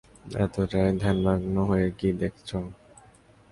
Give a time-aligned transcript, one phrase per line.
[0.35, 2.57] এতটা ধ্যানমগ্ন হয়ে কী দেখেছো!